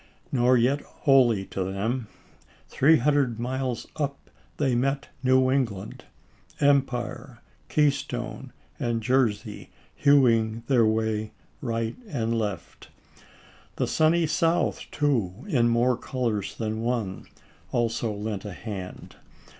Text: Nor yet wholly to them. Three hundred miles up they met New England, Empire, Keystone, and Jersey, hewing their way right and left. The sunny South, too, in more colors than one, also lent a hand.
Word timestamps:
Nor 0.31 0.57
yet 0.57 0.81
wholly 0.81 1.45
to 1.45 1.63
them. 1.63 2.07
Three 2.69 2.97
hundred 2.97 3.39
miles 3.39 3.85
up 3.97 4.31
they 4.57 4.73
met 4.73 5.09
New 5.21 5.51
England, 5.51 6.05
Empire, 6.59 7.39
Keystone, 7.69 8.51
and 8.79 9.03
Jersey, 9.03 9.69
hewing 9.93 10.63
their 10.65 10.87
way 10.87 11.33
right 11.61 11.95
and 12.07 12.35
left. 12.35 12.87
The 13.75 13.85
sunny 13.85 14.25
South, 14.25 14.85
too, 14.89 15.43
in 15.47 15.69
more 15.69 15.95
colors 15.95 16.55
than 16.57 16.81
one, 16.81 17.27
also 17.71 18.11
lent 18.11 18.43
a 18.43 18.53
hand. 18.53 19.17